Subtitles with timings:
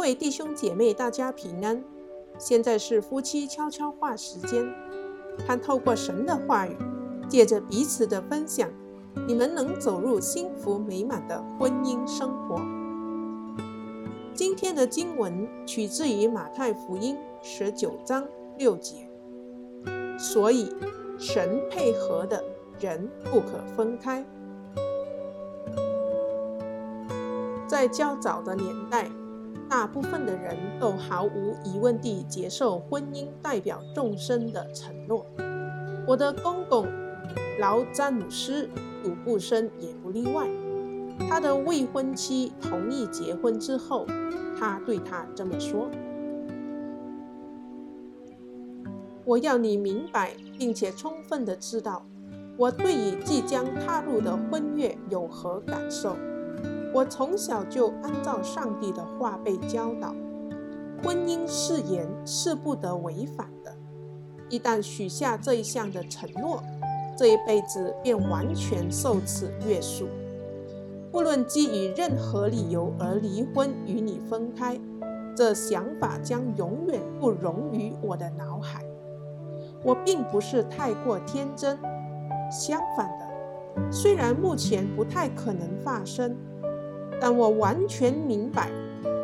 [0.00, 1.84] 各位弟兄姐妹，大家平安。
[2.38, 4.66] 现在是夫妻悄悄话时间，
[5.46, 6.74] 盼透过神的话语，
[7.28, 8.70] 借着彼此的分享，
[9.28, 12.62] 你们能走入幸福美满的婚姻生活。
[14.32, 18.26] 今天的经文取自于马太福音十九章
[18.56, 19.06] 六节，
[20.18, 20.74] 所以
[21.18, 22.42] 神配合的
[22.78, 24.24] 人不可分开。
[27.68, 29.06] 在较早的年代，
[29.70, 35.24] 大部分的人都毫无疑问地接受婚姻代表众生的承诺。
[36.08, 36.88] 我的公公
[37.60, 38.64] 劳詹姆斯·
[39.04, 40.50] 鲁布森也不例外。
[41.28, 44.06] 他的未婚妻同意结婚之后，
[44.58, 45.88] 他对他这么说
[49.24, 52.04] ：“我要你明白，并且充分地知道，
[52.56, 56.16] 我对于即将踏入的婚约有何感受。”
[56.92, 60.14] 我从小就按照上帝的话被教导，
[61.02, 63.72] 婚姻誓言是不得违反的。
[64.48, 66.60] 一旦许下这一项的承诺，
[67.16, 70.08] 这一辈子便完全受此约束。
[71.12, 74.76] 不论基于任何理由而离婚与你分开，
[75.36, 78.84] 这想法将永远不容于我的脑海。
[79.84, 81.78] 我并不是太过天真，
[82.50, 86.36] 相反的，虽然目前不太可能发生。
[87.20, 88.70] 但我完全明白，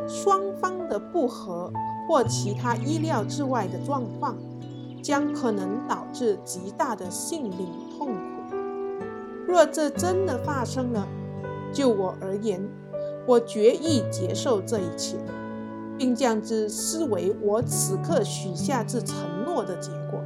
[0.06, 1.72] 双方的不和
[2.06, 4.36] 或其他意料之外的状况，
[5.02, 8.56] 将可能导致极大的心理痛苦。
[9.46, 11.08] 若这真的发生了，
[11.72, 12.60] 就我而言，
[13.26, 15.16] 我决意接受这一切，
[15.96, 19.16] 并将之视为我此刻许下之承
[19.46, 20.20] 诺的结果。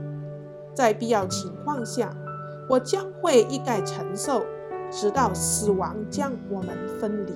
[0.75, 2.15] 在必要情况下，
[2.69, 4.43] 我将会一概承受，
[4.91, 7.33] 直到死亡将我们分离。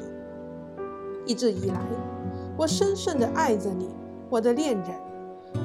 [1.27, 1.81] 一直以来，
[2.57, 3.89] 我深深地爱着你，
[4.31, 4.91] 我的恋人，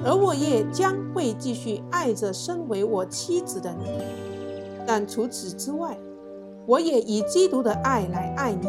[0.04, 3.86] 而我也将会继续爱着身为我妻子的你。
[4.86, 5.98] 但除此之外，
[6.66, 8.68] 我也以基督的爱来爱你，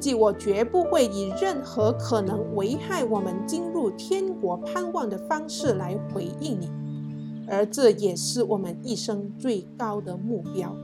[0.00, 6.70] 即我绝不会以任何可能危害我们进入天国盼望的方式来回应你，
[7.48, 10.74] 而这也是我们一生最高的目标。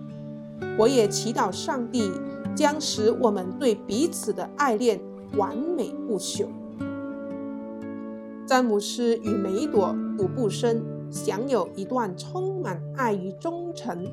[0.78, 2.10] 我也祈祷上帝。
[2.54, 5.00] 将使我们对彼此的爱恋
[5.36, 6.46] 完美不朽。
[8.46, 14.06] 詹姆斯与梅朵·杜布森享有一段充满爱与忠诚，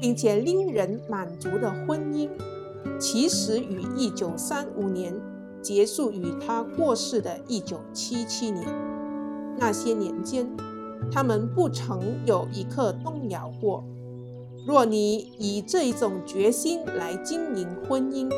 [0.00, 2.28] 并且令人满足的婚姻，
[2.98, 5.14] 其实于一九三五年
[5.62, 8.66] 结束于他过世的一九七七年。
[9.56, 10.46] 那些年间，
[11.10, 13.84] 他们不曾有一刻动摇过。
[14.68, 18.30] 若你以这一种决心来经营婚姻，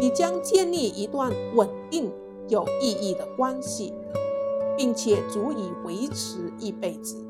[0.00, 2.10] 你将建立一段稳定、
[2.48, 3.94] 有意义的关系，
[4.76, 7.24] 并且足以维持一辈子。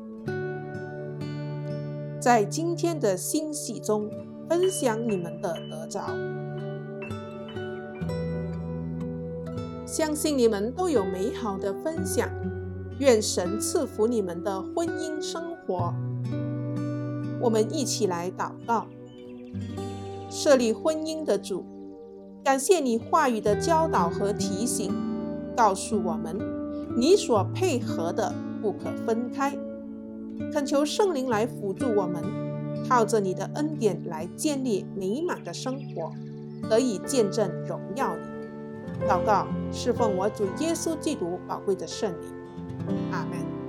[2.19, 4.09] 在今天的信息中
[4.49, 6.01] 分享你们的得着，
[9.85, 12.27] 相信你们都有美好的分享。
[12.97, 15.93] 愿神赐福你们的婚姻生活。
[17.41, 18.85] 我们一起来祷告，
[20.29, 21.65] 设立婚姻的主，
[22.43, 24.93] 感谢你话语的教导和提醒，
[25.55, 26.37] 告诉我们
[26.95, 29.57] 你所配合的不可分开。
[30.53, 32.23] 恳求圣灵来辅助我们，
[32.87, 36.11] 靠着你的恩典来建立美满的生活，
[36.69, 39.07] 得以见证荣耀你。
[39.07, 42.29] 祷告，侍奉我主耶稣基督宝贵的圣灵。
[43.11, 43.60] 阿门。